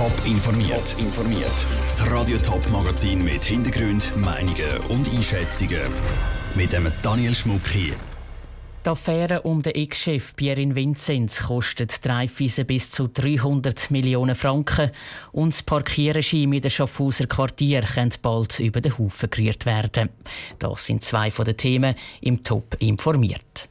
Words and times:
Top 0.00 0.24
informiert. 0.24 0.96
informiert. 0.96 1.52
Das 1.84 2.10
Radio 2.10 2.38
Top 2.38 2.66
Magazin 2.70 3.22
mit 3.22 3.44
Hintergrund, 3.44 4.16
Meinungen 4.16 4.78
und 4.88 5.06
Einschätzungen 5.14 5.82
mit 6.54 6.72
dem 6.72 6.90
Daniel 7.02 7.34
Schmuck 7.34 7.68
hier. 7.68 7.92
Die 8.82 8.88
Affäre 8.88 9.42
um 9.42 9.60
den 9.60 9.74
Ex-Chef 9.74 10.34
Pierin 10.36 10.74
Vinzenz 10.74 11.40
kostet 11.40 12.02
Dreifisen 12.02 12.64
bis 12.64 12.88
zu 12.88 13.08
300 13.08 13.90
Millionen 13.90 14.36
Franken 14.36 14.90
und 15.32 15.52
das 15.52 15.62
Parkierregime 15.62 16.56
in 16.56 16.62
den 16.62 16.70
Schaffhauser 16.70 17.26
Quartier 17.26 17.82
könnte 17.82 18.20
bald 18.22 18.58
über 18.58 18.80
den 18.80 18.96
Haufen 18.96 19.28
gerührt 19.28 19.66
werden. 19.66 20.08
Das 20.58 20.86
sind 20.86 21.04
zwei 21.04 21.30
von 21.30 21.44
den 21.44 21.58
Themen 21.58 21.94
im 22.22 22.40
Top 22.40 22.74
informiert. 22.78 23.68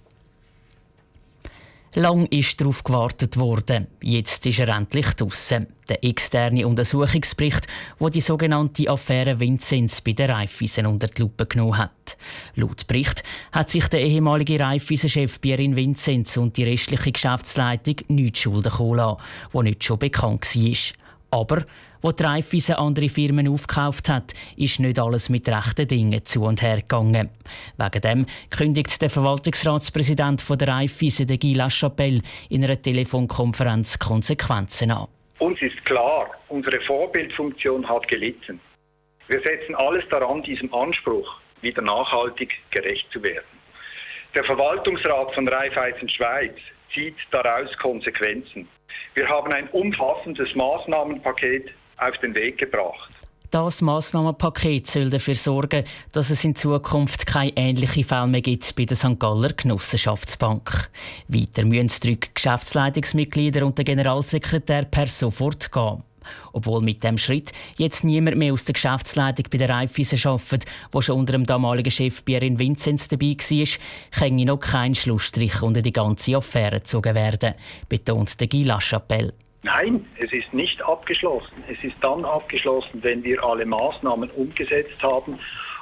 Lang 1.96 2.28
ist 2.28 2.62
darauf 2.62 2.84
gewartet 2.84 3.38
worden. 3.38 3.88
Jetzt 4.04 4.46
ist 4.46 4.60
er 4.60 4.70
endlich 4.70 5.08
draussen. 5.14 5.68
Der 5.88 6.04
externe 6.04 6.68
Untersuchungsbericht, 6.68 7.66
wo 7.98 8.10
die 8.10 8.22
sogenannte 8.22 8.88
Affäre 8.88 9.40
Vinzenz 9.40 10.00
bei 10.02 10.14
der 10.14 10.30
Raiffeisen 10.30 10.86
unter 10.86 11.08
die 11.08 11.24
Lupe 11.24 11.48
genommen 11.48 11.80
hat. 11.80 12.16
Laut 12.54 12.86
Bericht 12.86 13.24
hat 13.52 13.72
sich 13.72 13.88
der 13.88 14.02
ehemalige 14.02 14.60
Raiffeisen-Chef 14.60 15.42
Pierin 15.42 15.76
Vinzenz 15.76 16.38
und 16.38 16.58
die 16.58 16.64
restliche 16.64 17.12
Geschäftsleitung 17.12 17.96
nichts 18.08 18.40
schulden 18.40 18.72
lassen, 18.96 19.18
wo 19.52 19.64
nicht 19.64 19.84
schon 19.84 19.98
bekannt 19.98 20.46
war. 20.56 20.78
Aber 21.32 21.64
wo 22.02 22.10
Raiffeisen 22.10 22.76
andere 22.76 23.10
Firmen 23.10 23.48
aufgekauft 23.48 24.10
hat, 24.10 24.34
ist 24.56 24.80
nicht 24.80 25.00
alles 25.00 25.30
mit 25.30 25.48
rechten 25.48 25.88
Dingen 25.88 26.24
zu 26.26 26.44
und 26.44 26.62
her 26.62 26.78
gegangen. 26.78 27.30
Wegen 27.78 28.02
dem 28.02 28.26
kündigt 28.50 29.02
der 29.02 29.10
Verwaltungsratspräsident 29.10 30.42
von 30.42 30.58
der 30.58 30.70
Raiffeisen, 30.70 31.28
der 31.28 31.38
Guy 31.38 31.54
Lachapelle, 31.54 32.22
in 32.50 32.64
einer 32.64 32.82
Telefonkonferenz 32.82 34.00
Konsequenzen 34.00 34.92
an. 34.92 35.08
Uns 35.40 35.62
ist 35.62 35.84
klar, 35.86 36.32
unsere 36.48 36.82
Vorbildfunktion 36.82 37.88
hat 37.88 38.08
gelitten. 38.08 38.60
Wir 39.28 39.42
setzen 39.42 39.76
alles 39.76 40.04
daran, 40.10 40.42
diesem 40.42 40.74
Anspruch 40.74 41.40
wieder 41.62 41.82
nachhaltig 41.82 42.58
gerecht 42.72 43.12
zu 43.12 43.22
werden. 43.22 43.46
Der 44.36 44.44
Verwaltungsrat 44.44 45.34
von 45.34 45.48
Raiffeisen 45.48 46.10
Schweiz 46.10 46.56
zieht 46.94 47.16
daraus 47.32 47.76
Konsequenzen. 47.78 48.68
Wir 49.14 49.28
haben 49.28 49.52
ein 49.52 49.68
umfassendes 49.70 50.56
Maßnahmenpaket 50.56 51.72
auf 51.98 52.18
den 52.20 52.36
Weg 52.36 52.58
gebracht. 52.58 53.12
Das 53.52 53.82
Massnahmenpaket 53.82 54.86
soll 54.86 55.10
dafür 55.10 55.34
sorgen, 55.34 55.84
dass 56.12 56.30
es 56.30 56.44
in 56.44 56.56
Zukunft 56.56 57.26
keine 57.26 57.52
ähnlichen 57.56 58.04
Fälle 58.04 58.28
mehr 58.28 58.42
gibt 58.42 58.76
bei 58.76 58.86
der 58.86 58.96
St. 58.96 59.20
Galler 59.20 59.54
Genossenschaftsbank. 59.54 60.92
Weiter 61.28 61.66
müssen 61.66 62.00
drei 62.00 62.20
Geschäftsleitungsmitglieder 62.32 63.66
und 63.66 63.76
der 63.76 63.86
Generalsekretär 63.86 64.86
per 64.86 65.08
sofort 65.08 65.72
gehen. 65.72 66.04
Obwohl 66.54 66.82
mit 66.82 67.04
dem 67.04 67.18
Schritt 67.18 67.52
jetzt 67.78 68.04
niemand 68.04 68.38
mehr 68.38 68.54
aus 68.54 68.66
der 68.66 68.74
Geschäftsleitung 68.74 69.46
bei 69.52 69.58
der 69.58 69.70
Raiffeisen 69.70 70.20
arbeitet, 70.30 70.66
wo 70.92 71.02
schon 71.02 71.20
unter 71.20 71.34
dem 71.34 71.46
damaligen 71.46 71.92
Chef 71.92 72.24
Pierin 72.26 72.60
Vinzenz 72.60 73.08
dabei 73.08 73.36
war, 73.38 73.68
kann 74.12 74.36
noch 74.36 74.60
kein 74.60 74.96
Schlussstrich 74.96 75.62
unter 75.62 75.82
die 75.82 75.94
ganze 75.94 76.38
Affäre 76.38 76.78
gezogen 76.78 77.16
werden, 77.16 77.54
betont 77.88 78.40
der 78.40 78.48
Guy 78.48 78.64
Lachapelle. 78.64 79.34
Nein, 79.62 80.06
es 80.18 80.32
ist 80.32 80.54
nicht 80.54 80.82
abgeschlossen. 80.82 81.64
Es 81.68 81.84
ist 81.84 81.98
dann 82.02 82.24
abgeschlossen, 82.24 83.04
wenn 83.04 83.24
wir 83.24 83.44
alle 83.44 83.66
Maßnahmen 83.66 84.30
umgesetzt 84.32 85.02
haben 85.02 85.38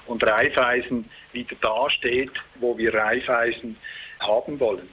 und 0.08 0.24
Raiffeisen 0.24 1.06
wieder 1.32 1.56
dasteht, 1.62 2.32
wo 2.60 2.76
wir 2.78 2.94
Raiffeisen 2.94 3.78
haben 4.20 4.60
wollen. 4.60 4.90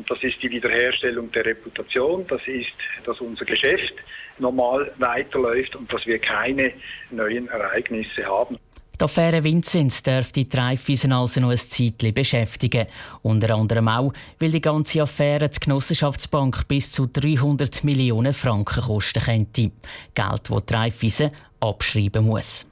Und 0.00 0.10
das 0.10 0.22
ist 0.22 0.42
die 0.42 0.50
Wiederherstellung 0.50 1.30
der 1.30 1.44
Reputation, 1.44 2.26
das 2.26 2.40
ist, 2.46 2.72
dass 3.04 3.20
unser 3.20 3.44
Geschäft 3.44 3.92
normal 4.38 4.90
weiterläuft 4.96 5.76
und 5.76 5.92
dass 5.92 6.06
wir 6.06 6.18
keine 6.18 6.72
neuen 7.10 7.48
Ereignisse 7.48 8.24
haben. 8.24 8.56
Die 8.98 9.04
Affäre 9.04 9.44
Vinzenz 9.44 10.02
dürfte 10.02 10.46
die 10.46 10.56
Raiffeisen 10.56 11.12
also 11.12 11.38
noch 11.42 11.50
ein 11.50 11.58
Zeitchen 11.58 12.14
beschäftigen. 12.14 12.86
Unter 13.20 13.54
anderem 13.54 13.88
auch, 13.88 14.14
weil 14.38 14.52
die 14.52 14.62
ganze 14.62 15.02
Affäre 15.02 15.50
die 15.50 15.60
Genossenschaftsbank 15.60 16.66
bis 16.66 16.92
zu 16.92 17.06
300 17.06 17.84
Millionen 17.84 18.32
Franken 18.32 18.82
kosten 18.82 19.22
könnte. 19.22 19.70
Geld, 20.14 20.48
das 20.48 20.64
die 20.64 20.74
Raiffeisen 20.74 21.30
abschreiben 21.60 22.24
muss. 22.24 22.64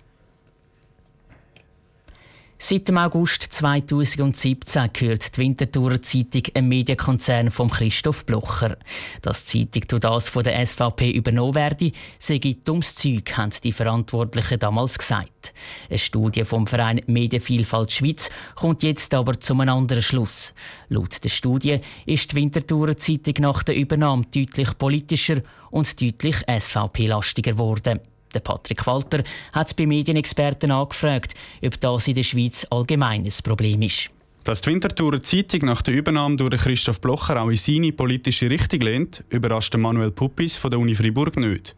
Seit 2.61 2.89
dem 2.89 2.99
August 2.99 3.45
2017 3.45 4.91
gehört 4.93 5.37
die 5.37 5.41
Winterthurer 5.41 6.03
Zeitung 6.03 6.43
einem 6.55 6.69
Medienkonzern 6.69 7.51
von 7.51 7.71
Christoph 7.71 8.27
Blocher. 8.27 8.77
Dass 9.23 9.45
die 9.45 9.71
Zeitung 9.71 9.89
durch 9.89 10.01
das 10.01 10.29
von 10.29 10.43
der 10.43 10.67
SVP 10.67 11.11
übernommen 11.13 11.55
werde, 11.55 11.93
sei 12.19 12.41
dummes 12.65 12.97
Zeug, 12.97 13.37
haben 13.37 13.53
die 13.63 13.73
Verantwortlichen 13.73 14.59
damals 14.59 14.99
gesagt. 14.99 15.55
Eine 15.89 15.99
Studie 15.99 16.45
vom 16.45 16.67
Verein 16.67 17.01
Medienvielfalt 17.07 17.93
Schweiz 17.93 18.29
kommt 18.57 18.83
jetzt 18.83 19.15
aber 19.15 19.39
zu 19.39 19.55
einem 19.55 19.69
anderen 19.69 20.03
Schluss. 20.03 20.53
Laut 20.89 21.23
der 21.23 21.31
Studie 21.31 21.79
ist 22.07 22.33
die 22.33 22.37
Winterthurer 22.37 22.97
Zeitung 22.97 23.35
nach 23.39 23.63
der 23.63 23.77
Übernahme 23.77 24.25
deutlich 24.35 24.77
politischer 24.77 25.43
und 25.71 26.01
deutlich 26.03 26.37
SVP-lastiger 26.49 27.53
geworden. 27.53 28.01
Der 28.35 28.41
Patrick 28.41 28.87
Walter 28.87 29.23
hat 29.53 29.75
bei 29.77 29.87
Medienexperten 29.87 30.71
angefragt, 30.71 31.35
ob 31.65 31.81
das 31.81 32.09
in 32.09 32.15
der 32.15 32.23
Schweiz 32.23 32.67
allgemein 32.71 33.25
ein 33.25 33.33
Problem 33.43 33.83
ist. 33.83 34.11
Dass 34.45 34.61
die 34.61 34.71
Winterthurer 34.71 35.23
Zeitung 35.23 35.67
nach 35.67 35.83
der 35.83 35.95
Übernahme 35.95 36.37
durch 36.37 36.63
Christoph 36.63 37.01
Blocher 37.01 37.43
auch 37.43 37.51
in 37.51 37.57
seine 37.57 37.93
politische 37.93 38.49
Richtung 38.49 38.81
lehnt, 38.81 39.25
überrascht 39.29 39.77
Manuel 39.77 40.11
Puppis 40.11 40.57
von 40.57 40.71
der 40.71 40.81
Uni 40.81 40.95
Freiburg 40.95 41.37
nicht. 41.37 41.75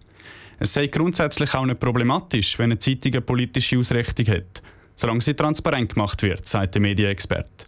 Es 0.58 0.74
sei 0.74 0.88
grundsätzlich 0.88 1.54
auch 1.54 1.64
nicht 1.64 1.80
problematisch, 1.80 2.58
wenn 2.58 2.70
eine 2.70 2.78
Zeitung 2.78 3.12
eine 3.12 3.22
politische 3.22 3.78
Ausrichtung 3.78 4.26
hat, 4.26 4.62
solange 4.94 5.22
sie 5.22 5.34
transparent 5.34 5.94
gemacht 5.94 6.22
wird, 6.22 6.46
sagt 6.46 6.74
der 6.74 6.82
Medienexperte. 6.82 7.66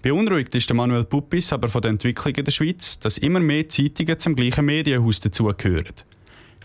Beunruhigt 0.00 0.54
ist 0.54 0.72
Manuel 0.72 1.04
Puppis 1.04 1.52
aber 1.52 1.68
von 1.68 1.82
der 1.82 1.92
Entwicklung 1.92 2.34
in 2.34 2.44
der 2.44 2.52
Schweiz, 2.52 2.98
dass 2.98 3.18
immer 3.18 3.40
mehr 3.40 3.68
Zeitungen 3.68 4.18
zum 4.18 4.34
gleichen 4.34 4.64
Medienhaus 4.64 5.20
dazugehören. 5.20 5.94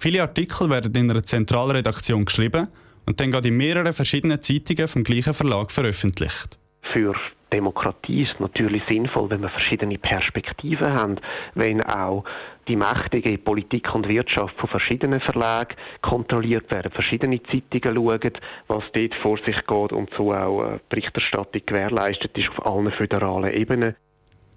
Viele 0.01 0.21
Artikel 0.21 0.69
werden 0.69 0.95
in 0.95 1.11
einer 1.11 1.23
Zentralredaktion 1.23 2.23
geschrieben 2.23 2.69
und 3.05 3.19
dann 3.19 3.33
in 3.33 3.57
mehreren 3.57 3.91
verschiedenen 3.91 4.41
Zeitungen 4.41 4.87
vom 4.87 5.03
gleichen 5.03 5.33
Verlag 5.33 5.73
veröffentlicht. 5.73 6.57
Für 6.83 7.13
Demokratie 7.51 8.23
ist 8.23 8.39
natürlich 8.39 8.81
sinnvoll, 8.88 9.29
wenn 9.29 9.41
wir 9.41 9.49
verschiedene 9.49 9.97
Perspektiven 9.97 10.93
haben, 10.93 11.17
wenn 11.53 11.83
auch 11.83 12.23
die 12.69 12.77
mächtige 12.77 13.38
Politik 13.38 13.93
und 13.93 14.07
Wirtschaft 14.07 14.55
von 14.57 14.69
verschiedenen 14.69 15.19
Verlagen 15.19 15.75
kontrolliert 16.01 16.71
werden, 16.71 16.93
verschiedene 16.93 17.43
Zeitungen 17.43 17.95
schauen, 17.97 18.33
was 18.67 18.83
dort 18.93 19.15
vor 19.15 19.38
sich 19.39 19.67
geht 19.67 19.91
und 19.91 20.13
so 20.15 20.33
auch 20.33 20.79
Berichterstattung 20.88 21.63
gewährleistet 21.65 22.38
ist 22.38 22.49
auf 22.51 22.65
allen 22.65 22.91
föderalen 22.91 23.53
Ebenen. 23.53 23.95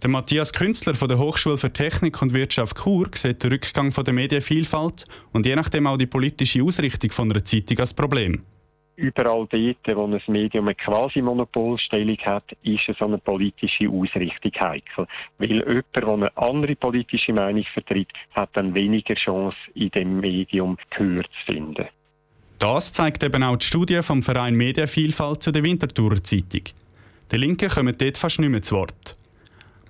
Der 0.03 0.11
Matthias 0.11 0.53
Künstler 0.53 0.95
von 0.95 1.09
der 1.09 1.19
Hochschule 1.19 1.59
für 1.59 1.73
Technik 1.73 2.21
und 2.21 2.33
Wirtschaft 2.33 2.77
Chur 2.77 3.09
sieht 3.15 3.45
den 3.45 3.53
Rückgang 3.53 3.93
von 3.93 4.05
der 4.05 4.13
Medienvielfalt 4.13 5.05
und 5.31 5.47
je 5.47 5.55
nachdem 5.55 5.87
auch 5.87 5.97
die 5.97 6.09
politische 6.09 6.61
Ausrichtung 6.65 7.13
von 7.13 7.31
einer 7.31 7.45
Zeitung 7.45 7.79
als 7.79 7.95
Problem. 7.95 8.43
Überall 8.97 9.47
dort, 9.49 9.97
wo 9.97 10.05
ein 10.05 10.21
Medium 10.27 10.67
eine 10.67 10.75
Quasi-Monopolstellung 10.75 12.19
hat, 12.19 12.51
ist 12.65 12.91
so 12.99 13.05
eine 13.05 13.19
politische 13.19 13.89
Ausrichtung 13.89 14.51
heikel. 14.59 15.07
Weil 15.39 15.53
jemand, 15.53 15.85
der 15.95 16.09
eine 16.09 16.37
andere 16.37 16.75
politische 16.75 17.33
Meinung 17.33 17.65
vertritt, 17.73 18.11
hat 18.33 18.51
dann 18.55 18.75
weniger 18.75 19.15
Chance, 19.15 19.57
in 19.75 19.91
dem 19.91 20.19
Medium 20.19 20.79
Gehör 20.91 21.23
zu 21.23 21.53
finden. 21.53 21.87
Das 22.59 22.93
zeigt 22.93 23.23
eben 23.23 23.45
auch 23.45 23.57
die 23.57 23.67
Studie 23.67 24.03
vom 24.03 24.21
Verein 24.21 24.57
Medienvielfalt 24.57 25.45
zu 25.45 25.53
der 25.53 25.63
Winterthurer 25.63 26.25
Zeitung. 26.25 26.65
Die 27.31 27.37
Linken 27.37 27.71
kommen 27.71 27.97
dort 27.97 28.19
fast 28.19 28.41
nicht 28.41 28.51
mehr 28.51 28.63
zu 28.63 28.75
Wort. 28.75 29.17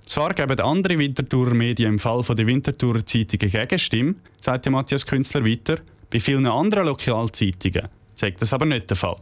Zwar 0.05 0.33
geben 0.33 0.59
andere 0.59 0.97
Winterthurer 0.97 1.53
Medien 1.53 1.93
im 1.93 1.99
Fall 1.99 2.23
der 2.23 2.47
Winterthurer 2.47 3.05
Zeitungen 3.05 3.51
Gegenstimme, 3.51 4.15
sagt 4.39 4.69
Matthias 4.69 5.05
Künstler 5.05 5.45
weiter, 5.45 5.79
bei 6.09 6.19
vielen 6.19 6.45
anderen 6.45 6.85
Lokalzeitungen 6.87 7.87
sagt 8.15 8.41
das 8.41 8.53
aber 8.53 8.65
nicht 8.65 8.89
der 8.89 8.97
Fall. 8.97 9.17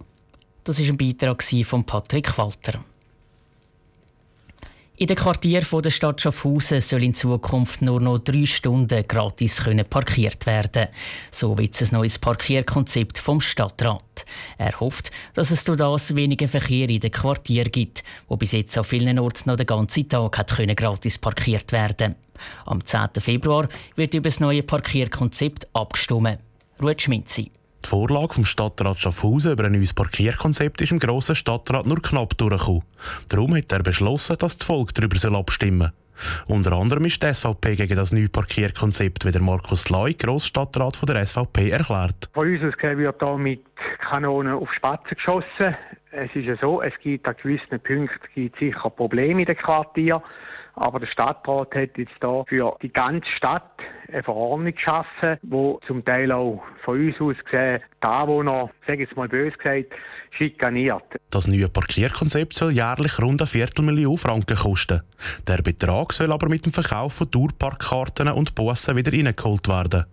Das 0.64 0.80
war 0.80 0.88
ein 0.88 0.98
Beitrag 0.98 1.44
von 1.64 1.84
Patrick 1.84 2.38
Walter. 2.38 2.84
In 5.02 5.08
den 5.08 5.16
Quartieren 5.16 5.82
der 5.82 5.90
Stadt 5.90 6.22
Schaffhausen 6.22 6.80
soll 6.80 7.02
in 7.02 7.16
Zukunft 7.16 7.82
nur 7.82 8.00
noch 8.00 8.20
drei 8.20 8.46
Stunden 8.46 9.04
gratis 9.08 9.60
parkiert 9.90 10.46
werden. 10.46 10.90
So 11.32 11.58
wird 11.58 11.74
es 11.74 11.92
ein 11.92 11.98
neues 11.98 12.20
Parkierkonzept 12.20 13.18
vom 13.18 13.42
Stadtrat. 13.42 14.26
Er 14.60 14.80
hofft, 14.80 15.10
dass 15.34 15.50
es 15.50 15.64
durch 15.64 15.80
das 15.80 16.14
weniger 16.14 16.48
Verkehr 16.48 16.88
in 16.88 17.00
den 17.00 17.10
Quartieren 17.10 17.72
gibt, 17.72 18.04
wo 18.28 18.38
bis 18.38 18.52
jetzt 18.52 18.78
an 18.78 18.84
vielen 18.84 19.18
Orten 19.18 19.50
noch 19.50 19.58
den 19.58 19.66
ganzen 19.66 20.08
Tag 20.08 20.38
hat 20.38 20.56
gratis 20.78 21.18
parkiert 21.18 21.72
werden. 21.72 22.14
Am 22.68 22.86
10. 22.86 23.10
Februar 23.22 23.70
wird 23.96 24.14
über 24.14 24.30
das 24.30 24.40
neue 24.40 24.62
Parkierkonzept 24.62 25.68
abgestimmt. 25.74 26.38
Ruhe 26.80 26.96
Schminzi. 26.96 27.52
Die 27.84 27.90
Vorlage 27.90 28.34
vom 28.34 28.46
Stadtrat 28.46 29.00
Schaffhausen 29.00 29.54
über 29.54 29.66
ein 29.66 29.72
neues 29.72 29.94
Parkierkonzept 29.94 30.82
ist 30.82 30.92
im 30.92 31.00
grossen 31.00 31.36
Stadtrat 31.36 31.86
nur 31.86 32.02
knapp 32.02 32.38
durchgekommen. 32.38 32.84
Darum 33.28 33.56
hat 33.56 33.72
er 33.72 33.84
beschlossen, 33.84 34.38
dass 34.38 34.58
das 34.58 34.68
Volk 34.68 34.94
darüber 34.94 35.38
abstimmen 35.38 35.92
soll. 36.48 36.56
Unter 36.56 36.74
anderem 36.74 37.06
ist 37.06 37.22
die 37.24 37.34
SVP 37.34 37.76
gegen 37.76 37.96
das 37.96 38.12
neue 38.12 38.30
Parkierkonzept, 38.30 39.26
wie 39.26 39.32
der 39.32 39.42
Markus 39.42 39.90
Leu, 39.90 40.14
Grossstadtrat 40.14 40.96
von 40.96 41.08
der 41.08 41.26
SVP, 41.26 41.72
erklärt. 41.72 42.30
Von 42.34 42.48
uns 42.48 42.64
aus 42.64 42.82
wird 42.82 43.20
hier 43.20 43.38
mit 43.38 43.62
Kanonen 44.00 44.54
auf 44.54 44.72
Spatzen 44.74 45.16
geschossen. 45.16 45.76
Es 46.12 46.36
ist 46.36 46.46
ja 46.46 46.56
so, 46.58 46.82
es 46.82 46.94
gibt 47.00 47.28
an 47.28 47.36
gewissen 47.42 47.80
Punkten 47.80 48.28
gibt 48.36 48.60
sicher 48.60 48.90
Probleme 48.90 49.42
in 49.42 49.46
den 49.46 49.58
Quartieren. 49.58 50.22
Aber 50.76 51.00
der 51.00 51.08
Stadtrat 51.08 51.76
hat 51.76 51.98
jetzt 51.98 52.16
da 52.20 52.44
für 52.48 52.78
die 52.82 52.92
ganze 52.92 53.30
Stadt 53.30 53.72
eine 54.12 54.24
Verordnung 54.24 54.74
geschaffen, 54.74 55.38
wo 55.42 55.80
zum 55.86 56.04
Teil 56.04 56.32
auch 56.32 56.62
von 56.84 57.00
uns 57.00 57.20
aus 57.22 57.44
gesehen 57.44 57.82
die 58.02 58.08
Anwohner, 58.08 58.70
sage 58.88 59.04
ich 59.04 59.10
jetzt 59.10 59.16
mal 59.16 59.28
bös 59.28 59.58
gesagt, 59.58 59.94
schikaniert. 60.32 61.04
Das 61.30 61.48
neue 61.48 61.70
Parkierkonzept 61.70 62.54
soll 62.54 62.72
jährlich 62.72 63.20
rund 63.20 63.42
eine 63.42 63.48
Viertelmillion 63.48 64.18
Franken 64.18 64.58
kosten. 64.58 65.02
Der 65.48 65.62
Betrag 65.62 66.14
soll 66.14 66.32
aber 66.32 66.50
mit 66.50 66.66
dem 66.66 66.74
Verkauf 66.74 67.14
von 67.14 67.30
Tourparkkarten 67.32 68.30
und 68.30 68.56
Bussen 68.56 68.96
wieder 68.96 69.14
reingeholt 69.14 69.68
werden. 69.68 70.06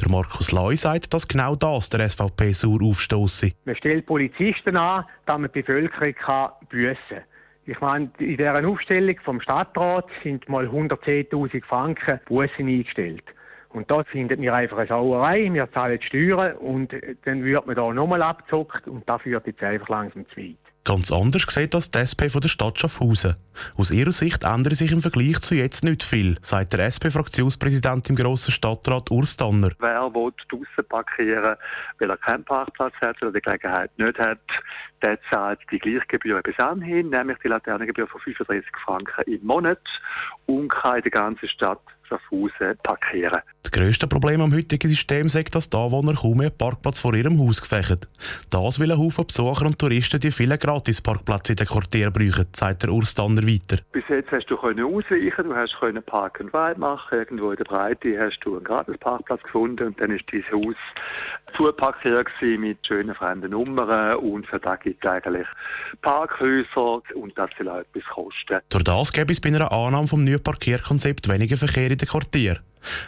Der 0.00 0.10
Markus 0.10 0.52
Leu 0.52 0.76
sagt, 0.76 1.14
dass 1.14 1.28
genau 1.28 1.54
das 1.54 1.88
der 1.90 2.08
SVP 2.08 2.52
sauer 2.52 2.82
aufstoße. 2.82 3.52
Man 3.64 3.76
stellt 3.76 4.06
Polizisten 4.06 4.76
an, 4.76 5.04
damit 5.26 5.54
die 5.54 5.62
Bevölkerung 5.62 6.14
kann 6.14 6.50
büssen 6.68 6.96
kann. 7.08 7.22
Ich 7.66 7.80
meine, 7.80 8.10
in 8.18 8.36
dieser 8.36 8.66
Aufstellung 8.68 9.16
vom 9.22 9.40
Stadtrat 9.40 10.06
sind 10.22 10.48
mal 10.48 10.66
110.000 10.66 11.64
Franken 11.64 12.20
Bussen 12.26 12.68
eingestellt. 12.68 13.24
Und 13.70 13.90
da 13.90 14.04
findet 14.04 14.38
mir 14.38 14.54
einfach 14.54 14.78
eine 14.78 14.86
Sauerei. 14.86 15.48
Wir 15.52 15.70
zahlen 15.72 16.00
Steuern 16.00 16.56
und 16.56 16.94
dann 17.24 17.42
wird 17.42 17.66
man 17.66 17.74
da 17.74 17.92
nochmal 17.92 18.22
abgezockt 18.22 18.86
und 18.86 19.08
das 19.08 19.22
führt 19.22 19.46
jetzt 19.46 19.62
einfach 19.62 19.88
langsam 19.88 20.28
zu 20.28 20.40
weit. 20.40 20.63
Ganz 20.86 21.10
anders 21.10 21.46
sieht 21.48 21.72
das 21.72 21.90
die 21.90 22.00
SP 22.04 22.28
von 22.28 22.42
der 22.42 22.50
Stadt 22.50 22.78
Schaffhausen. 22.78 23.36
Aus 23.78 23.90
ihrer 23.90 24.12
Sicht 24.12 24.44
ändert 24.44 24.76
sich 24.76 24.92
im 24.92 25.00
Vergleich 25.00 25.40
zu 25.40 25.54
jetzt 25.54 25.82
nicht 25.82 26.02
viel, 26.02 26.36
sagt 26.42 26.74
der 26.74 26.84
SP-Fraktionspräsident 26.84 28.10
im 28.10 28.16
grossen 28.16 28.52
Stadtrat 28.52 29.10
Urs 29.10 29.38
Danner. 29.38 29.70
Wer 29.78 30.14
will 30.14 30.32
draussen 30.46 30.86
parkieren, 30.86 31.56
weil 31.98 32.10
er 32.10 32.16
keinen 32.18 32.44
Parkplatz 32.44 32.92
hat 33.00 33.22
oder 33.22 33.32
die 33.32 33.40
Gelegenheit 33.40 33.98
nicht 33.98 34.18
hat, 34.18 34.40
der 35.02 35.18
zahlt 35.30 35.60
die 35.70 35.78
gleiche 35.78 36.06
Gebühr 36.06 36.42
bis 36.42 36.58
anhin, 36.58 37.08
nämlich 37.08 37.38
die 37.38 37.48
Laternengebühr 37.48 38.06
von 38.06 38.20
35 38.20 38.70
Franken 38.84 39.22
im 39.22 39.42
Monat 39.42 39.80
und 40.44 40.68
kann 40.68 40.96
in 40.96 41.02
der 41.04 41.12
ganzen 41.12 41.48
Stadt 41.48 41.80
Schaffhausen 42.08 42.76
parkieren. 42.82 43.40
Das 43.62 43.70
grösste 43.70 44.06
Problem 44.06 44.40
am 44.40 44.54
heutigen 44.54 44.88
System 44.88 45.26
ist, 45.26 45.54
dass 45.54 45.70
die 45.70 45.76
Anwohner 45.76 46.14
kaum 46.14 46.38
mehr 46.38 46.50
Parkplatz 46.50 46.98
vor 46.98 47.14
ihrem 47.14 47.38
Haus 47.40 47.60
gefächen. 47.60 47.98
Das 48.50 48.78
will 48.78 48.92
ein 48.92 48.98
Haufen 48.98 49.26
Besucher 49.26 49.66
und 49.66 49.78
Touristen, 49.78 50.20
die 50.20 50.30
viele 50.30 50.58
Gratis-Parkplätze 50.58 51.52
in 51.52 51.56
den 51.56 51.66
Quartieren 51.66 52.12
brauchen, 52.12 52.46
sagt 52.54 52.82
der 52.82 52.90
Urs 52.90 53.14
Danner 53.14 53.42
weiter. 53.46 53.78
Bis 53.92 54.04
jetzt 54.08 54.30
hast 54.30 54.46
du 54.50 54.56
können 54.56 54.84
ausweichen, 54.84 55.44
du 55.44 55.54
hast 55.54 55.78
können 55.80 56.02
Park 56.02 56.40
and 56.40 56.54
Ride 56.54 56.78
machen, 56.78 57.18
irgendwo 57.18 57.50
in 57.50 57.56
der 57.56 57.64
Breite 57.64 58.18
hast 58.18 58.40
du 58.40 58.56
einen 58.56 58.64
Gratis-Parkplatz 58.64 59.42
gefunden 59.42 59.88
und 59.88 60.00
dann 60.00 60.10
ist 60.10 60.24
dein 60.30 60.44
Haus 60.52 60.76
zuparkiert 61.56 62.28
mit 62.58 62.86
schönen 62.86 63.14
fremden 63.14 63.50
Nummern 63.50 64.16
und 64.16 64.46
für 64.46 64.58
da 64.58 64.76
gibt 64.76 65.04
es 65.04 65.10
eigentlich 65.10 65.46
Parkhäuser 66.02 67.02
und 67.14 67.36
das 67.36 67.50
soll 67.56 67.68
auch 67.68 67.78
etwas 67.78 68.04
kosten. 68.04 68.60
Durch 68.68 68.84
das 68.84 69.12
gäbe 69.12 69.32
es 69.32 69.40
bei 69.40 69.48
einer 69.48 69.72
Annahme 69.72 70.06
vom 70.06 70.24
neuen 70.24 70.42
Parkierkonzept 70.42 71.28
weniger 71.28 71.56
Verkehr 71.56 71.90
in 71.90 71.98
den 71.98 72.08
Quartieren. 72.08 72.60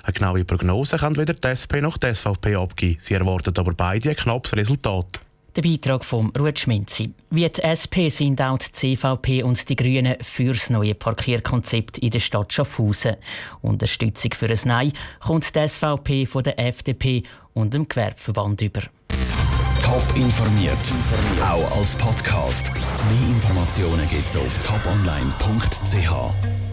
Eine 0.04 0.12
genaue 0.12 0.44
Prognose 0.44 0.96
kann 0.96 1.16
weder 1.16 1.34
die 1.34 1.48
SP 1.52 1.80
noch 1.80 1.98
die 1.98 2.14
SVP 2.14 2.54
abgeben. 2.56 2.98
Sie 3.00 3.14
erwarten 3.14 3.54
aber 3.58 3.72
beide 3.74 4.10
ein 4.10 4.16
knappes 4.16 4.56
Resultat. 4.56 5.20
Der 5.56 5.62
Beitrag 5.62 6.04
von 6.04 6.30
Ruth 6.38 6.58
Schminzi. 6.58 7.14
Wie 7.30 7.48
die 7.48 7.62
SP 7.64 8.10
sind 8.10 8.42
auch 8.42 8.58
die 8.58 8.72
CVP 8.72 9.42
und 9.42 9.66
die 9.70 9.74
Grünen 9.74 10.16
für 10.20 10.52
das 10.52 10.68
neue 10.68 10.94
Parkierkonzept 10.94 11.96
in 11.96 12.10
der 12.10 12.20
Stadt 12.20 12.52
Schaffhausen. 12.52 13.16
Unterstützung 13.62 14.34
für 14.34 14.50
ein 14.50 14.60
Nein 14.64 14.92
kommt 15.18 15.54
die 15.54 15.66
SVP 15.66 16.26
von 16.26 16.44
der 16.44 16.58
FDP 16.58 17.22
und 17.54 17.72
dem 17.72 17.88
Gewerbeverband 17.88 18.60
über. 18.60 18.82
Top 19.82 20.04
informiert, 20.14 20.76
auch 21.40 21.78
als 21.78 21.96
Podcast. 21.96 22.70
Mehr 22.74 23.28
Informationen 23.28 24.06
gibt 24.10 24.28
es 24.28 24.36
auf 24.36 24.58
toponline.ch. 24.58 26.65